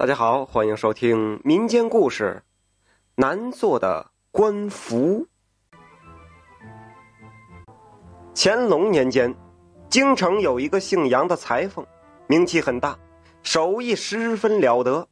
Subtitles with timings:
[0.00, 2.40] 大家好，欢迎收听民间故事
[3.16, 5.26] 《难做的官服》。
[8.32, 9.34] 乾隆年间，
[9.90, 11.84] 京城有一个姓杨的裁缝，
[12.28, 12.96] 名气很大，
[13.42, 15.08] 手艺十分了得。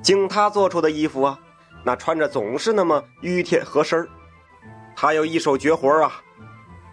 [0.00, 1.36] 经他做出的衣服啊，
[1.84, 4.08] 那穿着总是那么熨帖合身
[4.94, 6.22] 他有一手绝活啊，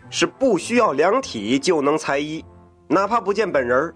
[0.10, 2.44] 是不需要量体就能裁衣，
[2.88, 3.96] 哪怕不见本人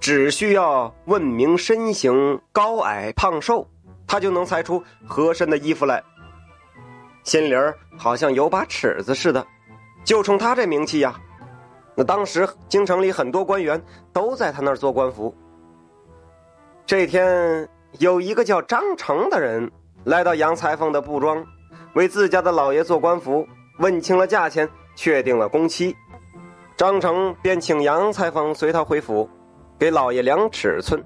[0.00, 3.68] 只需要问明身形高矮胖瘦，
[4.06, 6.02] 他就能裁出合身的衣服来。
[7.22, 9.46] 心里儿好像有把尺子似的，
[10.02, 11.14] 就冲他这名气呀，
[11.94, 13.80] 那当时京城里很多官员
[14.10, 15.34] 都在他那儿做官服。
[16.86, 19.70] 这天有一个叫张成的人
[20.04, 21.44] 来到杨裁缝的布庄，
[21.92, 23.46] 为自家的老爷做官服，
[23.78, 25.94] 问清了价钱，确定了工期，
[26.74, 29.28] 张成便请杨裁缝随他回府。
[29.80, 31.02] 给老爷量尺寸，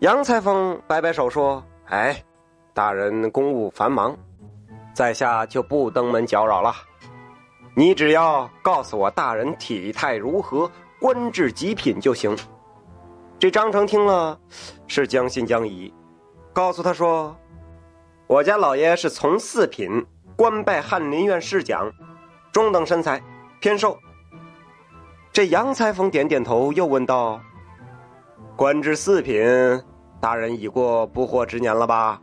[0.00, 2.20] 杨裁缝摆摆手说：“哎，
[2.74, 4.12] 大人公务繁忙，
[4.92, 6.74] 在下就不登门搅扰了。
[7.76, 10.68] 你只要告诉我大人体态如何，
[11.00, 12.36] 官至几品就行。”
[13.38, 14.36] 这张成听了，
[14.88, 15.94] 是将信将疑，
[16.52, 17.36] 告诉他说
[18.26, 21.88] ：“我家老爷是从四品，官拜翰林院侍讲，
[22.50, 23.22] 中等身材，
[23.60, 23.96] 偏瘦。”
[25.32, 27.40] 这杨裁缝点点头，又问道。
[28.56, 29.38] 官至四品，
[30.18, 32.22] 大人已过不惑之年了吧？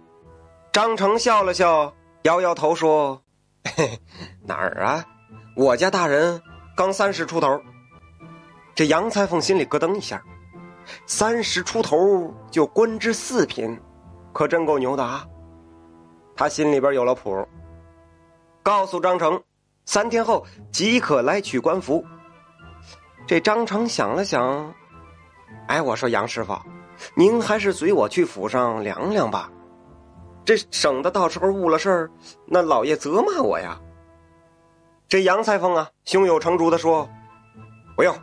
[0.72, 3.22] 张成笑了笑，摇摇头说
[3.78, 4.00] ：“嘿
[4.42, 5.06] 哪儿啊？
[5.56, 6.42] 我家大人
[6.76, 7.62] 刚三十出头。”
[8.74, 10.24] 这杨裁缝心里咯噔一下，
[11.06, 13.80] 三十出头就官至四品，
[14.34, 15.24] 可真够牛的啊！
[16.36, 17.48] 他心里边有了谱，
[18.64, 19.40] 告诉张成，
[19.86, 22.04] 三天后即可来取官服。
[23.28, 24.74] 这张成想了想。
[25.68, 26.56] 哎，我说杨师傅，
[27.16, 29.50] 您还是随我去府上量量吧，
[30.46, 32.12] 这省得到时候误了事儿，
[32.46, 33.80] 那老爷责骂我呀。
[35.08, 37.08] 这杨裁缝啊，胸有成竹的说
[37.96, 38.14] ：“不用，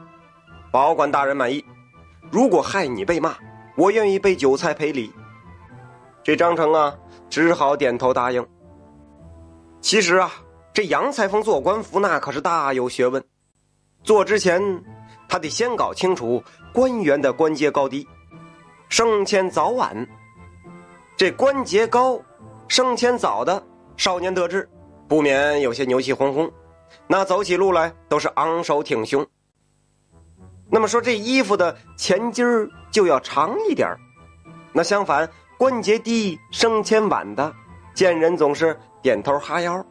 [0.70, 1.64] 保管大人满意。
[2.30, 3.34] 如果害你被骂，
[3.76, 5.12] 我愿意备酒菜赔礼。”
[6.22, 6.94] 这张成啊，
[7.28, 8.46] 只好点头答应。
[9.80, 10.30] 其实啊，
[10.72, 13.24] 这杨裁缝做官服那可是大有学问，
[14.02, 14.60] 做之前。
[15.30, 16.42] 他得先搞清楚
[16.74, 18.04] 官员的官阶高低，
[18.88, 20.04] 升迁早晚。
[21.16, 22.20] 这官阶高、
[22.66, 23.62] 升迁早的
[23.96, 24.68] 少年得志，
[25.06, 26.50] 不免有些牛气哄哄，
[27.06, 29.24] 那走起路来都是昂首挺胸。
[30.68, 34.00] 那么说，这衣服的前襟儿就要长一点儿
[34.72, 37.54] 那相反，关节低、升迁晚的，
[37.94, 39.86] 见人总是点头哈腰，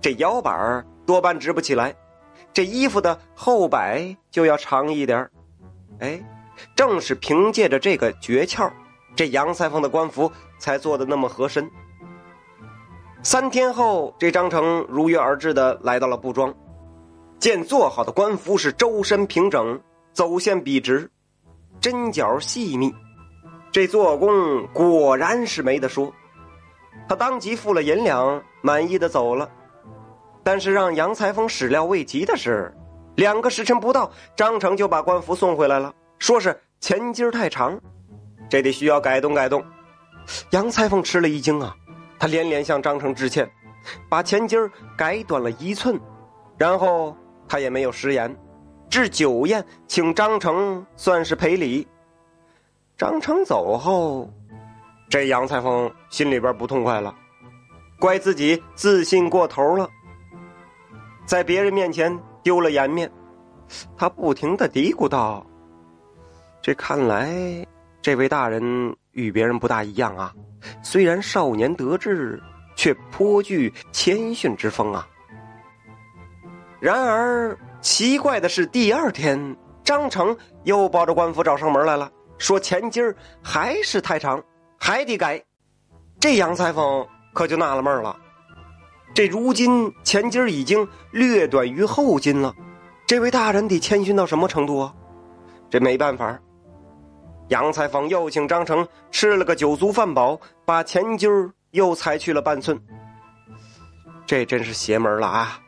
[0.00, 1.92] 这腰板儿多半直不起来。
[2.58, 5.30] 这衣服的后摆就要长一点
[6.00, 6.20] 哎，
[6.74, 8.68] 正是凭借着这个诀窍，
[9.14, 11.70] 这杨裁缝的官服才做的那么合身。
[13.22, 16.52] 三天后，这张成如约而至的来到了布庄，
[17.38, 19.80] 见做好的官服是周身平整，
[20.12, 21.08] 走线笔直，
[21.80, 22.92] 针脚细密，
[23.70, 26.12] 这做工果然是没得说。
[27.08, 29.48] 他当即付了银两，满意的走了。
[30.50, 32.74] 但是让杨裁缝始料未及的是，
[33.16, 37.78] 两个时辰不到，张成就把官服送回来了，说是前襟太长，
[38.48, 39.62] 这得需要改动改动。
[40.52, 41.76] 杨裁缝吃了一惊啊，
[42.18, 43.46] 他连连向张成致歉，
[44.08, 44.58] 把前襟
[44.96, 46.00] 改短了一寸，
[46.56, 47.14] 然后
[47.46, 48.34] 他也没有食言，
[48.88, 51.86] 置酒宴请张成算是赔礼。
[52.96, 54.30] 张成走后，
[55.10, 57.14] 这杨裁缝心里边不痛快了，
[58.00, 59.86] 怪自己自信过头了。
[61.28, 63.12] 在别人面前丢了颜面，
[63.98, 65.44] 他不停的嘀咕道
[66.62, 67.30] ：“这看来，
[68.00, 70.32] 这位大人与别人不大一样啊。
[70.82, 72.42] 虽然少年得志，
[72.74, 75.06] 却颇具谦逊之风啊。”
[76.80, 80.34] 然而奇怪的是，第二天张成
[80.64, 84.42] 又抱着官服找上门来了，说前襟儿还是太长，
[84.78, 85.44] 还得改。
[86.18, 88.18] 这杨裁缝可就纳了闷了。
[89.18, 92.54] 这如今前襟已经略短于后襟了，
[93.04, 94.94] 这位大人得谦逊到什么程度啊？
[95.68, 96.38] 这没办法，
[97.48, 101.28] 杨裁缝又请张成吃了个酒足饭饱，把前襟
[101.72, 102.80] 又裁去了半寸。
[104.24, 105.60] 这真是邪门了啊！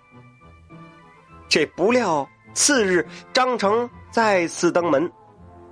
[1.49, 2.25] 这不料
[2.55, 5.11] 次日张成再次登门，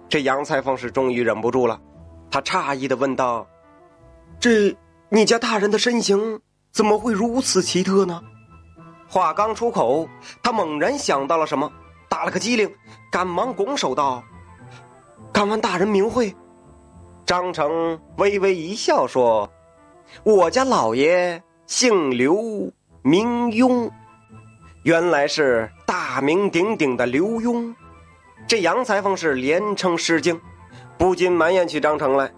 [0.09, 1.81] 这杨裁缝是终于忍不住了，
[2.29, 3.47] 他诧异的问道
[4.41, 4.77] ：“这
[5.11, 6.41] 你家大人的身形？”
[6.73, 8.23] 怎么会如此奇特呢？
[9.09, 10.09] 话刚出口，
[10.43, 11.71] 他猛然想到了什么，
[12.09, 12.71] 打了个激灵，
[13.11, 14.23] 赶忙拱手道
[15.33, 16.35] ：“敢问大人名讳？”
[17.25, 19.51] 张成微微一笑说
[20.25, 22.71] ：“我家老爷姓刘，
[23.03, 23.91] 名庸，
[24.83, 27.75] 原来是大名鼎鼎的刘墉。”
[28.47, 30.41] 这杨裁缝是连称失敬，
[30.97, 32.33] 不禁埋怨起张成来，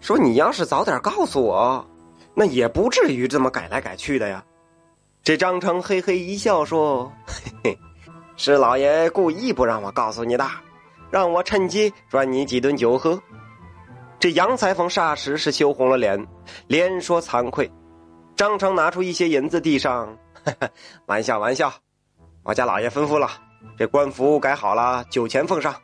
[0.00, 1.86] 说：“你要是早点告诉我，
[2.34, 4.44] 那也不至于这么改来改去的呀。”
[5.22, 7.78] 这张成嘿嘿一笑说：“嘿嘿，
[8.36, 10.46] 是老爷故意不让我告诉你的，
[11.10, 13.18] 让我趁机赚你几顿酒喝。”
[14.20, 16.26] 这杨裁缝霎时是羞红了脸，
[16.66, 17.70] 连说惭愧。
[18.36, 20.16] 张成拿出一些银子递上，
[21.06, 21.72] 玩笑玩笑，
[22.42, 23.30] 我家老爷吩咐了。
[23.78, 25.74] 这官服改好了，酒钱奉上。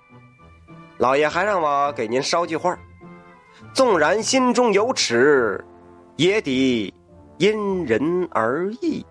[0.98, 2.78] 老爷还让我给您捎句话
[3.72, 5.64] 纵然心中有尺，
[6.20, 6.92] 也得
[7.38, 9.02] 因人而异。